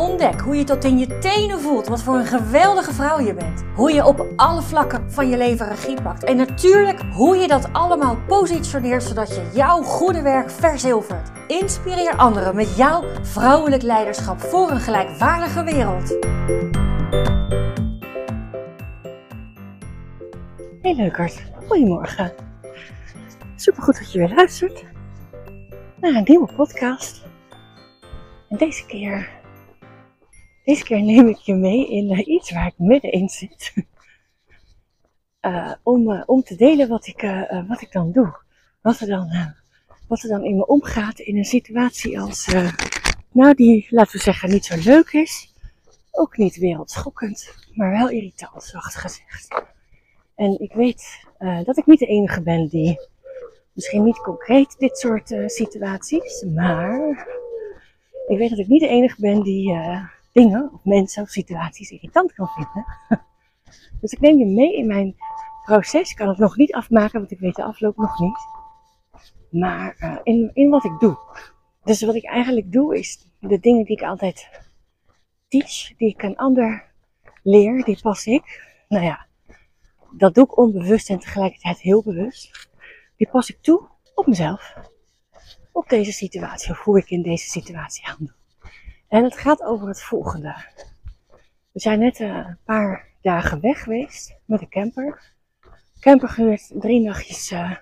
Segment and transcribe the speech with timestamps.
[0.00, 3.64] Ontdek hoe je tot in je tenen voelt wat voor een geweldige vrouw je bent.
[3.74, 6.24] Hoe je op alle vlakken van je leven regie pakt.
[6.24, 11.30] En natuurlijk hoe je dat allemaal positioneert zodat je jouw goede werk verzilvert.
[11.46, 16.18] Inspireer anderen met jouw vrouwelijk leiderschap voor een gelijkwaardige wereld.
[20.82, 22.32] Hey leukert, goedemorgen.
[23.56, 24.84] Supergoed dat je weer luistert
[25.96, 27.22] naar een nieuwe podcast.
[28.48, 29.39] En deze keer,
[30.64, 33.72] deze keer neem ik je mee in uh, iets waar ik middenin zit.
[35.40, 37.20] Uh, om, uh, om te delen wat ik,
[37.68, 38.38] wat ik dan doe.
[38.82, 39.54] Wat er dan,
[40.08, 42.54] wat er dan in me omgaat in een situatie als,
[43.32, 45.54] nou die, laten we zeggen, niet zo leuk is.
[46.10, 49.64] Ook niet wereldschokkend, maar wel irritant, zacht gezegd.
[50.34, 51.26] En ik weet
[51.64, 53.08] dat ik niet de enige ben die,
[53.72, 57.26] misschien niet concreet dit soort situaties, maar
[58.26, 59.72] ik weet dat ik niet de enige ben die
[60.32, 62.86] dingen of mensen of situaties irritant kan vinden.
[64.00, 65.16] dus ik neem je mee in mijn
[65.64, 66.10] proces.
[66.10, 68.38] Ik kan het nog niet afmaken, want ik weet de afloop nog niet.
[69.50, 71.18] Maar in, in wat ik doe.
[71.84, 74.48] Dus wat ik eigenlijk doe is de dingen die ik altijd
[75.48, 76.92] teach, die ik een ander
[77.42, 78.62] leer, die pas ik.
[78.88, 79.26] Nou ja,
[80.10, 82.68] dat doe ik onbewust en tegelijkertijd heel bewust.
[83.16, 84.74] Die pas ik toe op mezelf.
[85.72, 88.34] Op deze situatie, of hoe ik in deze situatie handel.
[89.10, 90.54] En het gaat over het volgende.
[91.72, 95.32] We zijn net een paar dagen weg geweest met de camper.
[96.00, 97.76] Camper gehuurd, drie nachtjes uh,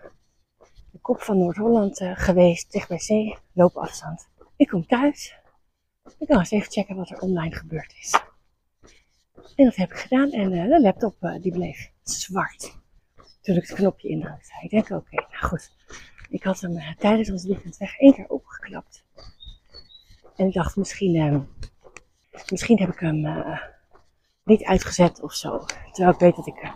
[0.93, 4.29] de kop van Noord-Holland uh, geweest, dicht bij zee, loopafstand.
[4.57, 5.35] Ik kom thuis.
[6.19, 8.21] Ik ga eens even checken wat er online gebeurd is.
[9.57, 12.79] En dat heb ik gedaan en de laptop die bleef zwart.
[13.41, 14.53] Toen ik het knopje indrukte.
[14.63, 15.73] Ik denk, oké, nou goed.
[16.29, 19.05] Ik had hem tijdens ons weekend weg één keer opgeklapt.
[20.39, 21.41] En ik dacht, misschien, uh,
[22.51, 23.61] misschien heb ik hem uh,
[24.45, 25.65] niet uitgezet of zo.
[25.93, 26.73] Terwijl ik weet dat ik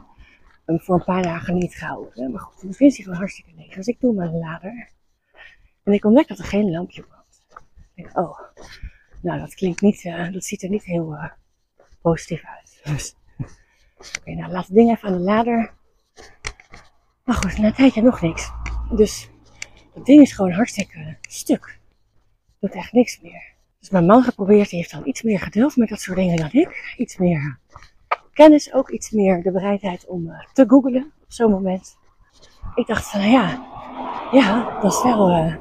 [0.65, 2.31] hem voor een paar dagen niet ga openen.
[2.31, 3.75] Maar goed, dan vindt hij gewoon hartstikke leeg.
[3.75, 4.91] Dus ik doe de lader.
[5.83, 7.47] En ik ontdek dat er geen lampje brandt.
[7.95, 8.41] Ik denk, oh,
[9.22, 10.03] nou dat klinkt niet,
[10.33, 11.19] dat ziet er niet heel
[12.01, 12.81] positief uit.
[12.95, 13.17] Dus
[14.19, 15.75] Oké, nou laat het ding even aan de lader.
[17.25, 18.51] Maar goed, na een tijdje nog niks.
[18.91, 19.28] Dus
[19.95, 21.78] dat ding is gewoon hartstikke stuk.
[22.61, 23.52] Doet echt niks meer.
[23.82, 26.53] Dus mijn man geprobeerd, die heeft al iets meer geduld met dat soort dingen dan
[26.53, 26.94] ik.
[26.97, 27.59] Iets meer
[28.32, 31.97] kennis, ook iets meer de bereidheid om uh, te googlen op zo'n moment.
[32.75, 33.66] Ik dacht nou ja,
[34.32, 35.54] ja, dat is wel, uh,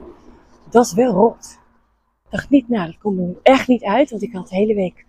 [0.69, 1.59] dat is wel rot.
[2.23, 4.73] Ik dacht niet, nou, dat komt er echt niet uit, want ik had de hele
[4.73, 5.05] week,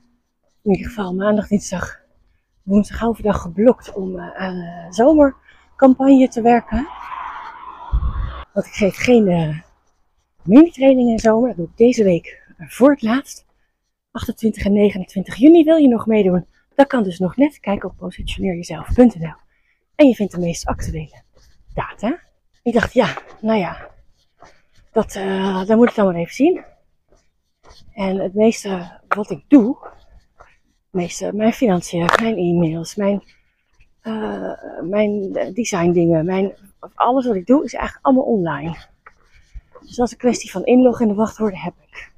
[0.63, 2.01] in ieder geval maandag, dinsdag,
[2.63, 6.89] woensdag overdag geblokt om uh, aan zomercampagne te werken.
[8.53, 9.63] Want ik geef geen
[10.45, 11.49] mini-training in zomer.
[11.49, 13.47] Dat doe ik deze week voor het laatst.
[14.11, 16.47] 28 en 29 juni wil je nog meedoen.
[16.75, 17.61] Dat kan dus nog net.
[17.61, 19.35] Kijk op positioneerjezelf.nl.
[19.95, 21.23] En je vindt de meest actuele
[21.75, 22.21] data.
[22.63, 23.91] Ik dacht, ja, nou ja,
[24.93, 26.65] dat, uh, dat moet ik dan maar even zien.
[27.93, 29.77] En het meeste wat ik doe,
[30.91, 33.23] meeste, mijn financiën, mijn e-mails, mijn,
[34.03, 34.53] uh,
[34.83, 36.53] mijn design dingen, mijn,
[36.95, 38.77] alles wat ik doe is eigenlijk allemaal online.
[39.81, 42.12] Dus als een kwestie van inloggen en de wachtwoorden heb ik.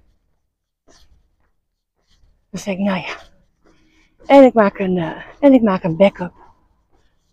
[2.55, 3.17] Dus denk ik, nou ja.
[4.27, 6.33] En ik maak een, uh, en ik maak een backup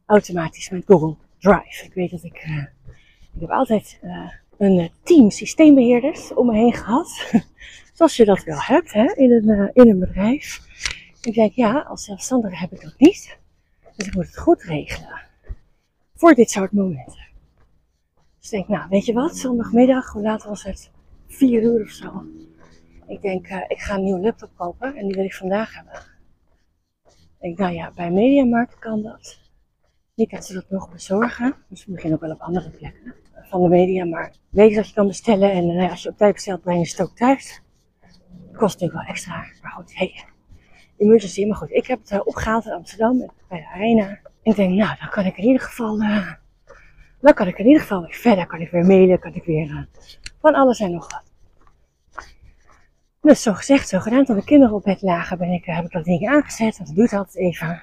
[0.05, 1.85] automatisch met Google Drive.
[1.85, 2.65] Ik weet dat ik, uh,
[3.33, 3.99] ik heb altijd
[4.57, 7.31] een team systeembeheerders om me heen gehad.
[7.93, 10.59] Zoals je dat wel hebt hè, in, een, in een bedrijf.
[11.21, 13.37] Ik denk, ja, als zelfstandige heb ik dat niet.
[13.95, 15.21] Dus ik moet het goed regelen.
[16.15, 17.27] Voor dit soort momenten.
[18.39, 19.37] Dus ik denk, nou, weet je wat?
[19.37, 20.91] Zondagmiddag, hoe laat was het?
[21.27, 22.25] Vier uur of zo.
[23.11, 25.93] Ik denk, uh, ik ga een nieuwe laptop kopen en die wil ik vandaag hebben.
[25.93, 29.39] Ik denk, nou ja, bij Mediamarkt kan dat.
[30.15, 31.55] Niet dat ze dat nog bezorgen.
[31.69, 34.05] Dus we beginnen ook wel op andere plekken van de media.
[34.05, 35.51] Maar weet dat je kan bestellen.
[35.51, 37.61] En uh, als je op tijd bestelt, breng je het ook thuis.
[38.53, 39.45] Kost natuurlijk wel extra.
[39.61, 40.23] Maar goed, hey,
[40.97, 41.45] emergency.
[41.45, 44.19] Maar goed, ik heb het uh, opgehaald in Amsterdam bij de Arena.
[44.41, 45.97] ik denk, nou, dan kan ik in ieder geval,
[47.21, 48.47] dan kan ik in ieder geval weer verder.
[48.47, 49.87] Kan ik weer mailen, kan ik weer
[50.41, 51.30] van alles en nog wat.
[53.21, 54.25] Dus zo gezegd, zo gedaan.
[54.25, 56.77] Toen de kinderen op bed lagen, ben ik, heb ik dat ding aangezet.
[56.77, 57.81] Dat doet altijd even.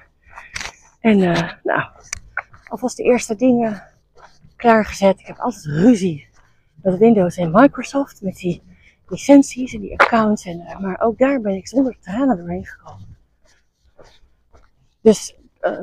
[0.99, 1.17] En
[1.63, 1.89] nou,
[2.67, 3.83] alvast de eerste dingen
[4.55, 5.19] klaargezet.
[5.19, 6.27] Ik heb altijd ruzie
[6.75, 8.63] dat Windows en Microsoft met die
[9.07, 10.45] licenties en die accounts.
[10.45, 13.17] En, eh, maar ook daar ben ik zonder tranen doorheen gekomen.
[15.01, 15.35] Dus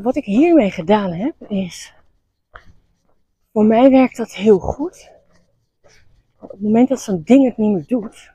[0.03, 1.95] wat ik hiermee gedaan heb is,
[3.53, 5.15] voor mij werkt dat heel goed.
[6.41, 8.33] op het moment dat zo'n ding het niet meer doet,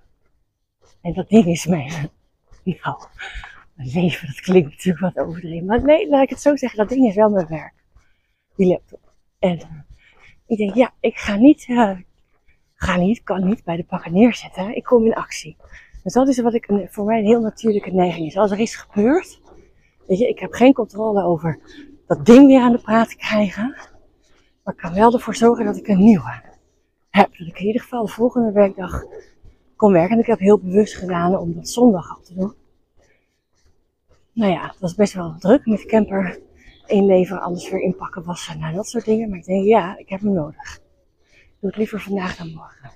[1.01, 2.09] en dat ding is mijn,
[2.63, 3.03] nou,
[3.73, 5.65] mijn leven, dat klinkt natuurlijk wat overdreven.
[5.65, 7.73] Maar nee, laat ik het zo zeggen, dat ding is wel mijn werk.
[8.55, 9.13] Die laptop.
[9.39, 9.85] En
[10.47, 11.97] ik denk, ja, ik ga niet, uh,
[12.73, 14.75] ga niet, kan niet bij de pakken neerzetten.
[14.75, 15.57] Ik kom in actie.
[16.03, 18.37] Dus dat is wat ik, voor mij een heel natuurlijke neiging is.
[18.37, 19.41] Als er iets gebeurt,
[20.07, 21.59] weet je, ik heb geen controle over
[22.07, 23.75] dat ding weer aan de praat krijgen.
[24.63, 26.41] Maar ik kan wel ervoor zorgen dat ik een nieuwe
[27.09, 27.37] heb.
[27.37, 29.03] Dat ik in ieder geval de volgende werkdag
[29.81, 30.15] kon werken.
[30.15, 32.53] En ik heb heel bewust gedaan om dat zondag al te doen.
[34.33, 36.39] Nou ja, het was best wel druk met camper
[36.85, 39.29] inleveren, anders weer inpakken, wassen, nou dat soort dingen.
[39.29, 40.79] Maar ik denk, ja, ik heb hem nodig.
[41.31, 42.91] Ik doe het liever vandaag dan morgen.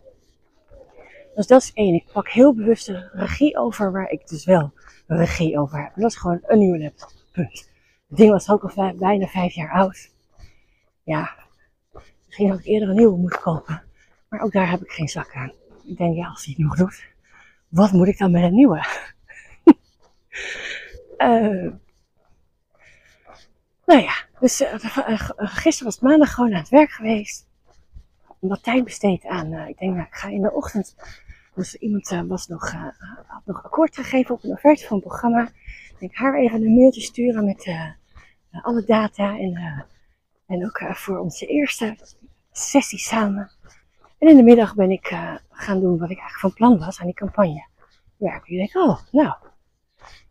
[1.36, 1.94] Dus dat is één.
[1.94, 4.72] Ik pak heel bewust de regie over waar ik dus wel
[5.08, 5.96] regie over heb.
[5.96, 7.12] Dat is gewoon een nieuwe laptop.
[7.32, 7.70] Punt.
[8.08, 10.12] Het ding was ook al bijna vijf jaar oud.
[11.04, 11.32] Ja,
[12.26, 13.84] misschien had ik eerder een nieuwe moeten kopen.
[14.30, 15.52] Maar ook daar heb ik geen zak aan.
[15.86, 17.06] Ik denk, ja, als hij het nog doet,
[17.68, 18.86] wat moet ik dan met een nieuwe?
[21.18, 21.72] uh,
[23.86, 27.48] nou ja, dus uh, gisteren was maandag gewoon aan het werk geweest.
[28.40, 30.96] Wat tijd besteed aan, ik denk, nou, ik ga in de ochtend.
[31.56, 32.72] Dus iemand was nog,
[33.28, 35.42] had nog akkoord gegeven op een offerte van een programma.
[35.90, 37.70] Ik denk, haar even een mailtje sturen met
[38.62, 39.38] alle data.
[39.38, 39.86] En,
[40.46, 41.98] en ook voor onze eerste
[42.52, 43.52] sessie samen.
[44.26, 45.18] En in de middag ben ik
[45.50, 47.68] gaan doen wat ik eigenlijk van plan was aan die campagne.
[48.18, 48.54] Werken.
[48.54, 49.28] Ik denk, oh, nou.
[49.28, 49.52] Aan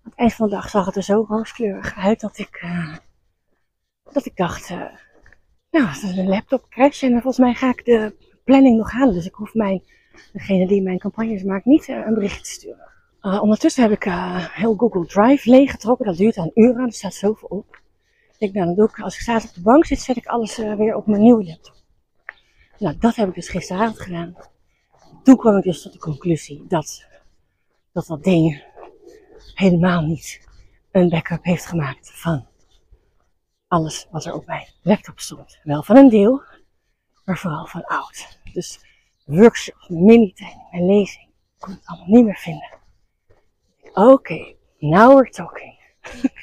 [0.02, 2.66] het eind van de dag zag het er zo rooskleurig uit dat ik
[4.12, 4.82] dat ik dacht, uh,
[5.70, 8.14] nou, als een laptop crash en volgens mij ga ik de
[8.44, 9.14] planning nog halen.
[9.14, 9.82] Dus ik hoef mijn,
[10.32, 12.92] degene die mijn campagnes maakt, niet een bericht te sturen.
[13.40, 14.04] Ondertussen heb ik
[14.52, 16.06] heel Google Drive leeggetrokken.
[16.06, 17.80] Dat duurt een uur er staat zoveel op.
[18.32, 20.56] Ik denk, nou, dan doe als ik staat op de bank zit, zet ik alles
[20.56, 21.82] weer op mijn nieuwe laptop.
[22.84, 24.36] Nou, dat heb ik dus gisteravond gedaan.
[25.22, 27.06] Toen kwam ik dus tot de conclusie dat
[27.92, 28.64] dat, dat ding
[29.54, 30.48] helemaal niet
[30.90, 32.46] een backup heeft gemaakt van
[33.68, 35.58] alles wat er op mijn laptop stond.
[35.62, 36.42] Wel van een deel,
[37.24, 38.38] maar vooral van oud.
[38.52, 38.80] Dus
[39.24, 41.28] workshops, mini-training en lezing
[41.58, 42.78] kon ik allemaal niet meer vinden.
[43.92, 45.78] Oké, now we're talking.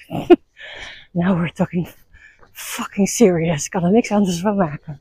[1.11, 1.89] now we're talking
[2.51, 3.65] fucking serious.
[3.65, 4.99] Ik kan er niks anders van maken.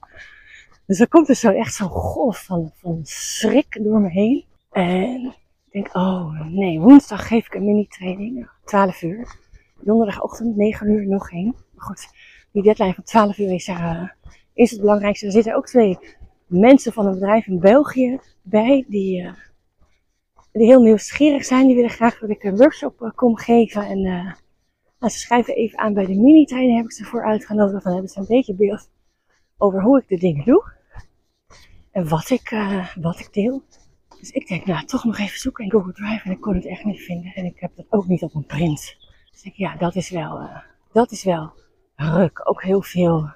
[0.90, 4.44] Dus er komt dus zo echt zo'n golf van, van schrik door me heen.
[4.70, 5.24] En
[5.64, 9.36] ik denk, oh nee, woensdag geef ik een mini-training, 12 uur.
[9.80, 11.54] Donderdagochtend, 9 uur, nog één.
[11.74, 12.08] Maar goed,
[12.52, 14.08] die deadline van 12 uur is, uh,
[14.54, 15.26] is het belangrijkste.
[15.26, 15.98] Er zitten ook twee
[16.46, 19.32] mensen van een bedrijf in België bij die, uh,
[20.52, 21.66] die heel nieuwsgierig zijn.
[21.66, 23.82] Die willen graag dat ik een workshop kom geven.
[23.82, 26.76] En ze schrijven even aan bij de mini-trein.
[26.76, 27.84] heb ik ze voor uitgenodigd.
[27.84, 28.90] Dan hebben ze een beetje beeld
[29.58, 30.78] over hoe ik de dingen doe.
[31.90, 32.50] En wat ik,
[33.00, 33.62] wat ik deel.
[34.20, 36.24] Dus ik denk, nou, toch nog even zoeken in Google Drive.
[36.24, 37.32] En ik kon het echt niet vinden.
[37.34, 38.96] En ik heb dat ook niet op een print.
[39.30, 40.48] Dus ik ja, dat is wel,
[40.92, 41.52] dat is wel
[41.96, 42.48] ruk.
[42.48, 43.30] Ook heel veel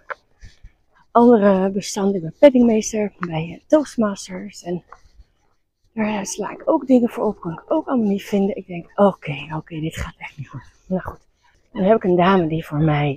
[1.11, 2.21] andere bestanden.
[2.21, 4.63] Ben paddingmeester bij Toastmasters.
[4.63, 4.83] En
[5.93, 7.41] daar sla ik ook dingen voor op.
[7.41, 8.57] Kan ik ook allemaal niet vinden.
[8.57, 10.73] Ik denk, oké, oké, dit gaat echt niet goed.
[10.87, 11.21] Nou goed.
[11.73, 13.17] dan heb ik een dame die voor mij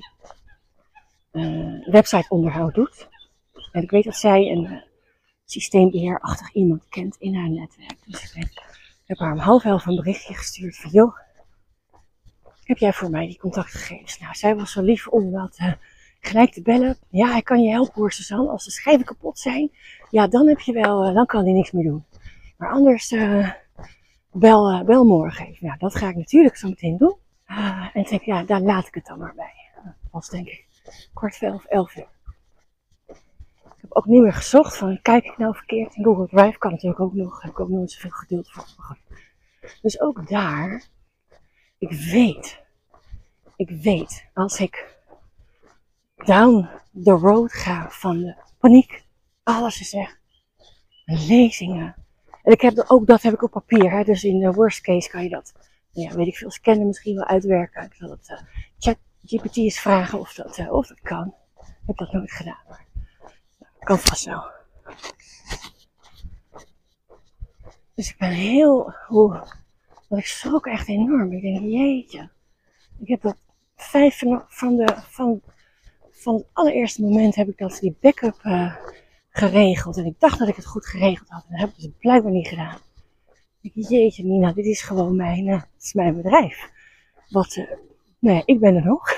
[1.32, 3.08] uh, website onderhoud doet.
[3.72, 4.84] En ik weet dat zij een
[5.52, 7.98] systeembeheerachtig iemand kent in haar netwerk.
[8.06, 8.64] Dus ik,
[9.06, 11.18] heb haar om half elf een berichtje gestuurd van, joh,
[12.64, 14.20] heb jij voor mij die contactgegevens?
[14.20, 15.58] Nou, zij was zo lief om dat
[16.20, 16.98] gelijk te bellen.
[17.10, 18.50] Ja, ik kan je helpen hoor, Suzanne.
[18.50, 19.72] Als de schijven kapot zijn,
[20.10, 22.06] ja, dan heb je wel, uh, dan kan hij niks meer doen.
[22.58, 23.52] Maar anders, uh,
[24.32, 25.66] bel, bel morgen even.
[25.66, 27.16] Nou, dat ga ik natuurlijk zo meteen doen.
[27.94, 29.54] en ik denk, ja, daar laat ik het dan maar bij.
[29.84, 30.66] Dat was denk ik
[31.14, 32.08] kwart voor elf, elf uur.
[33.88, 36.58] Heb ook niet meer gezocht van, kijk ik nou verkeerd in Google Drive?
[36.58, 38.98] Kan natuurlijk ook nog, heb ik ook nooit zoveel geduld voor.
[39.82, 40.88] Dus ook daar
[41.80, 42.60] ik weet,
[43.56, 44.96] ik weet, als ik
[46.16, 46.70] down
[47.04, 49.06] the road ga van de paniek,
[49.44, 50.20] alles is weg,
[51.06, 51.96] lezingen.
[52.44, 55.10] En ik heb ook dat heb ik op papier, hè, dus in de worst case
[55.10, 55.54] kan je dat,
[55.92, 57.84] ja, weet ik veel, scannen misschien wel uitwerken.
[57.84, 58.38] Ik zal het uh,
[58.80, 61.34] chat GPT eens vragen of dat, uh, of dat kan.
[61.58, 62.64] Ik heb dat nooit gedaan,
[63.88, 64.44] kan vast wel.
[67.96, 69.48] Dus ik ben heel, hoe,
[70.10, 71.32] ik schrok echt enorm.
[71.32, 72.30] Ik denk, jeetje.
[73.00, 73.38] Ik heb dat
[73.76, 75.42] vijf van, de, van,
[76.12, 78.76] van het allereerste moment heb ik dat die backup uh,
[79.30, 79.98] geregeld.
[79.98, 81.44] En ik dacht dat ik het goed geregeld had.
[81.44, 82.78] En dat heb ik dus blijkbaar niet gedaan.
[83.62, 86.72] Ik denk, jeetje Nina, dit is gewoon mijn, uh, is mijn bedrijf.
[87.30, 87.72] Wat, uh,
[88.20, 89.12] nee, ik ben er nog.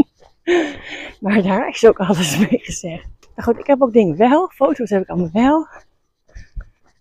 [1.20, 3.21] maar daar is ook alles mee gezegd.
[3.34, 4.48] Maar goed, ik heb ook dingen wel.
[4.48, 5.66] Foto's heb ik allemaal wel.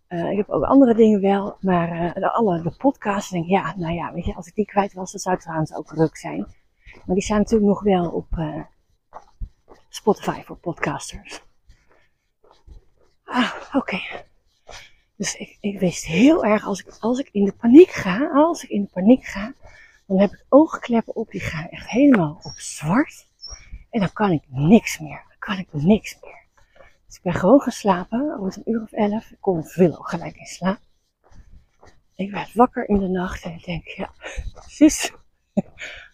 [0.10, 1.58] Uh, ik heb ook andere dingen wel.
[1.60, 4.94] Maar de, alle de podcasts denk ja, nou ja, weet je, als ik die kwijt
[4.94, 6.48] was, dan zou het trouwens ook ruk zijn.
[7.06, 8.28] Maar die staan natuurlijk nog wel op
[9.90, 11.44] Spotify voor podcasters.
[13.24, 14.00] Ah, oké.
[15.16, 18.64] Dus ik, ik wist heel erg, als ik, als ik in de paniek ga, als
[18.64, 19.54] ik in de paniek ga,
[20.08, 23.28] dan heb ik oogkleppen op, die gaan echt helemaal op zwart.
[23.90, 25.24] En dan kan ik niks meer.
[25.42, 26.46] Kan ik niks meer.
[27.06, 29.32] Dus ik ben gewoon geslapen, rond een uur of elf.
[29.32, 30.80] Ik kon veel gelijk in slaap.
[32.16, 34.12] Ik werd wakker in de nacht en ik denk, ja,
[34.68, 35.14] zus,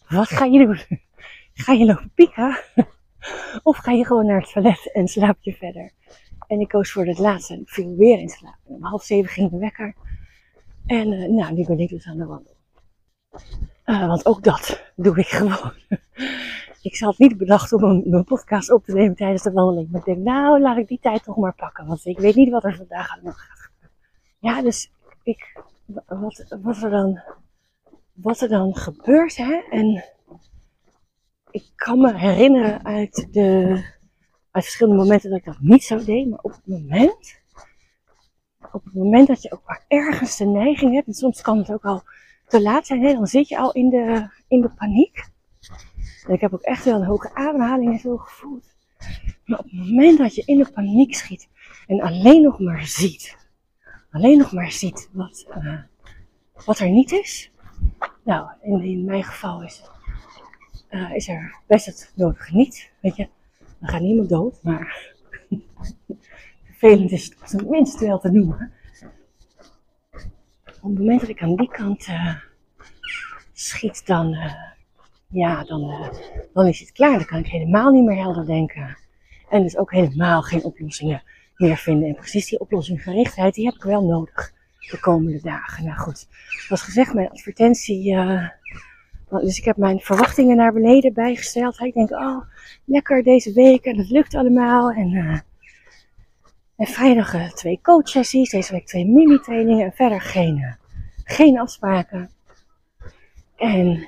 [0.08, 1.00] wat ga je doen?
[1.54, 2.60] Ga je lopen pieken?
[3.64, 5.92] Of ga je gewoon naar het toilet en slaap je verder?
[6.48, 8.60] En ik koos voor het laatste en ik viel weer in slaap.
[8.64, 9.96] om half zeven ging de wekker.
[10.86, 12.56] En uh, nou, nu ben ik dus aan de wandel.
[13.86, 15.74] Uh, want ook dat doe ik gewoon.
[16.82, 19.90] Ik had niet bedacht om een, podcast op te nemen tijdens de wandeling.
[19.90, 21.86] Maar ik denk, nou, laat ik die tijd toch maar pakken.
[21.86, 23.98] Want ik weet niet wat er vandaag allemaal gaat gebeuren.
[24.40, 24.92] Ja, dus
[25.24, 27.22] ik, wat, wat, er dan,
[28.14, 29.62] wat er dan gebeurt, hè.
[29.70, 30.04] En
[31.52, 33.82] ik kan me herinneren uit de
[34.58, 36.30] uit verschillende momenten dat ik dat niet zo deed.
[36.30, 37.42] Maar op het moment,
[38.72, 41.72] op het moment dat je ook maar ergens de neiging hebt, en soms kan het
[41.72, 42.04] ook al
[42.48, 45.36] te laat zijn, hè, dan zit je al in de, in de paniek.
[46.28, 48.76] Ik heb ook echt wel een hoge ademhaling en zo gevoeld.
[49.46, 51.50] Maar op het moment dat je in de paniek schiet
[51.88, 53.38] en alleen nog maar ziet,
[54.12, 55.80] alleen nog maar ziet wat, uh,
[56.66, 57.52] wat er niet is.
[58.24, 59.84] Nou, in, in mijn geval is,
[60.90, 62.92] uh, is er best het nodige niet.
[63.00, 63.28] Weet je,
[63.80, 65.14] dan gaat niemand dood, maar
[66.66, 68.74] vervelend is het tenminste wel te noemen.
[70.66, 72.36] Op het moment dat ik aan die kant uh,
[73.54, 74.38] schiet, dan,
[75.28, 76.10] ja, dan, uh,
[76.54, 77.18] dan is het klaar.
[77.18, 78.98] Dan kan ik helemaal niet meer helder denken.
[79.50, 81.24] En dus ook helemaal geen oplossingen
[81.56, 82.10] meer vinden.
[82.10, 84.54] En precies die oplossinggerichtheid, die heb ik wel nodig
[84.92, 85.86] de komende dagen.
[85.86, 86.28] Nou goed,
[86.68, 88.16] zoals gezegd, mijn advertentie
[89.30, 91.80] dus ik heb mijn verwachtingen naar beneden bijgesteld.
[91.80, 92.42] Ik denk, oh,
[92.86, 94.92] lekker deze week en het lukt allemaal.
[94.92, 95.40] En, uh,
[96.76, 100.76] en vrijdag uh, twee coachsessies, deze week twee mini-trainingen en verder geen,
[101.24, 102.30] geen afspraken.
[103.56, 104.08] En,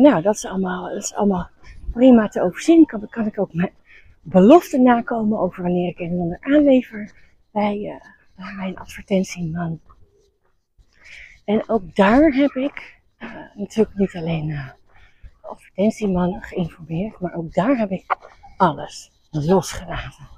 [0.00, 1.48] nou, dat is, allemaal, is allemaal
[1.92, 2.86] prima te overzien.
[2.86, 3.72] Kan, kan ik ook mijn
[4.20, 7.12] beloften nakomen over wanneer ik een en ander aanlever
[7.50, 8.00] bij,
[8.36, 9.80] bij mijn advertentieman.
[11.44, 14.68] En ook daar heb ik uh, natuurlijk niet alleen uh,
[15.22, 18.16] de advertentieman geïnformeerd, maar ook daar heb ik
[18.56, 20.28] alles losgelaten.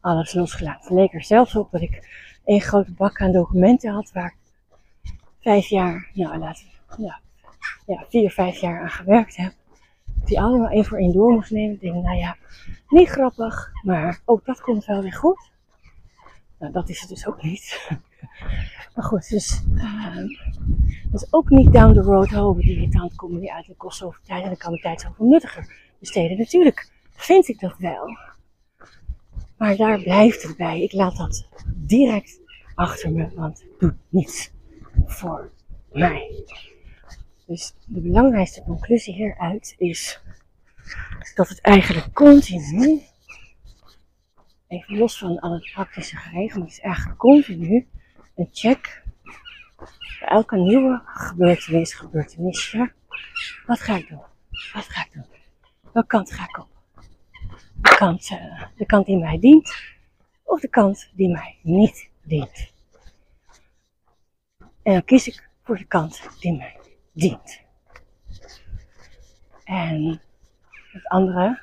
[0.00, 0.94] Alles losgelaten.
[0.94, 2.08] Leek er zelfs op dat ik
[2.44, 4.34] een grote bak aan documenten had waar
[5.02, 7.20] ik vijf jaar, nou laten we, ja,
[7.86, 9.52] ja, vier, vijf jaar aan gewerkt heb.
[10.24, 11.74] Die allemaal één voor één door moest nemen.
[11.74, 12.36] Ik denk, nou ja,
[12.88, 15.50] niet grappig, maar ook dat komt wel weer goed.
[16.58, 17.88] Nou, dat is het dus ook niet.
[18.94, 20.16] Maar goed, dus, uh,
[21.10, 24.22] dus ook niet down the road hopen die irritant komen die uit de kost zoveel
[24.24, 26.38] tijd en kan de tijd zoveel nuttiger besteden.
[26.38, 28.16] Natuurlijk vind ik dat wel.
[29.56, 30.82] Maar daar blijft het bij.
[30.82, 32.40] Ik laat dat direct
[32.74, 34.50] achter me, want het doet niets
[35.06, 35.50] voor
[35.92, 36.44] mij.
[37.50, 40.20] Dus de belangrijkste conclusie hieruit is
[41.34, 43.00] dat het eigenlijk continu,
[44.68, 47.88] even los van al het praktische het is eigenlijk continu
[48.34, 49.02] een check.
[49.76, 52.92] Voor elke nieuwe gebeurtenis, gebeurtenisje.
[53.66, 54.22] Wat ga ik doen?
[54.72, 55.26] Wat ga ik doen?
[55.92, 56.68] Welke kant ga ik op?
[57.74, 59.74] De kant, uh, de kant die mij dient
[60.42, 62.72] of de kant die mij niet dient.
[64.82, 66.79] En dan kies ik voor de kant die mij
[67.12, 67.60] dient.
[69.64, 70.20] En
[70.92, 71.60] het andere.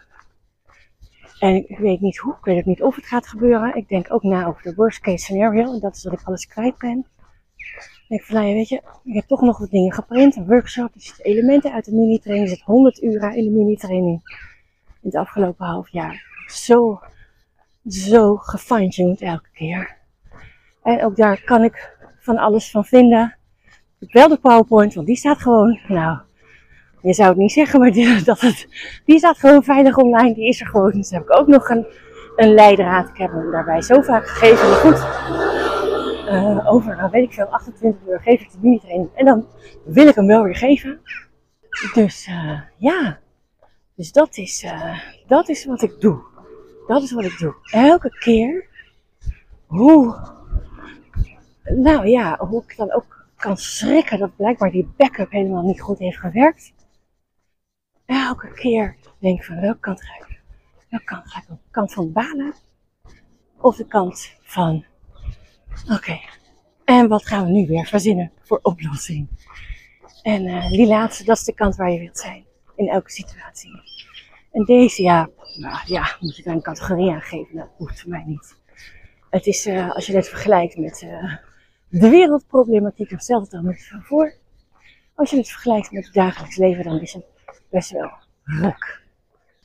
[1.39, 3.75] En ik weet niet hoe, ik weet ook niet of het gaat gebeuren.
[3.75, 5.73] Ik denk ook na over de worst case scenario.
[5.73, 7.05] En dat is dat ik alles kwijt ben.
[8.07, 10.35] Ik van, nou weet je, ik heb toch nog wat dingen geprint.
[10.35, 12.49] Een workshop, er zitten elementen uit de mini-training.
[12.49, 14.21] Er zit 100 uur in de mini-training.
[15.01, 16.43] In het afgelopen half jaar.
[16.47, 16.99] Zo,
[17.87, 19.97] zo gefine-tuned elke keer.
[20.83, 23.36] En ook daar kan ik van alles van vinden.
[23.99, 26.17] Wel de PowerPoint, want die staat gewoon, nou,
[27.01, 28.67] je zou het niet zeggen, maar die, dat het,
[29.05, 30.33] die staat gewoon veilig online.
[30.33, 30.91] Die is er gewoon.
[30.91, 31.85] Dus heb ik ook nog een,
[32.35, 33.09] een leidraad.
[33.09, 34.69] Ik heb hem daarbij zo vaak gegeven.
[34.69, 34.97] Maar goed,
[36.29, 39.09] uh, over, nou weet ik veel, 28 uur geef ik de mini-training.
[39.15, 39.45] En dan
[39.85, 40.99] wil ik hem wel weer geven.
[41.93, 43.19] Dus uh, ja,
[43.95, 46.19] dus dat is, uh, dat is wat ik doe.
[46.87, 47.55] Dat is wat ik doe.
[47.71, 48.65] Elke keer
[49.65, 50.15] hoe,
[51.63, 55.99] nou ja, hoe ik dan ook kan schrikken dat blijkbaar die backup helemaal niet goed
[55.99, 56.73] heeft gewerkt.
[58.05, 60.41] Elke keer denk ik van welke kant ga ik?
[60.89, 61.47] Welke kant ga ik?
[61.47, 62.53] De kant van balen?
[63.57, 64.85] Of de kant van,
[65.91, 66.19] oké,
[66.85, 69.27] en wat gaan we nu weer verzinnen voor oplossing?
[70.23, 72.45] En uh, die laatste, dat is de kant waar je wilt zijn.
[72.75, 73.81] In elke situatie.
[74.51, 77.55] En deze, ja, nou ja, moet je daar een categorie aan geven?
[77.55, 78.55] Dat hoeft voor mij niet.
[79.29, 81.35] Het is, uh, als je dit vergelijkt met uh,
[81.89, 84.33] de wereldproblematiek, stelt het dan met voor.
[85.15, 87.25] Als je het vergelijkt met het dagelijks leven, dan is het
[87.69, 88.11] best wel
[88.43, 89.01] ruk.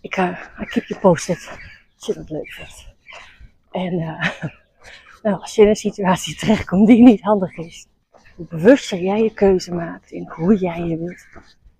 [0.00, 1.58] Ik, uh, ik keep je posted
[1.94, 2.94] als je dat leuk vindt.
[3.70, 3.96] En
[5.22, 7.86] nou, als je in een situatie terechtkomt die niet handig is,
[8.36, 11.26] hoe bewuster jij je keuze maakt in hoe jij je wilt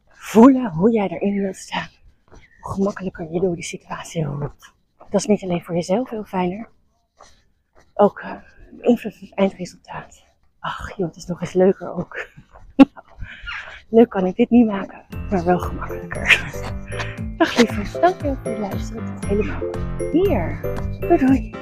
[0.08, 1.88] voelen, hoe jij erin wilt staan,
[2.60, 4.74] hoe gemakkelijker je door die situatie rolt.
[4.98, 6.68] Dat is niet alleen voor jezelf heel fijner,
[7.94, 8.36] ook uh,
[8.80, 10.24] invloed op het eindresultaat.
[10.62, 12.26] Ach joh, het is nog eens leuker ook.
[13.96, 16.52] leuk kan ik dit niet maken, maar wel gemakkelijker.
[17.36, 19.60] Dag lieverd, dankjewel voor het luisteren tot helemaal
[20.12, 20.60] hier.
[21.00, 21.61] Doei doei.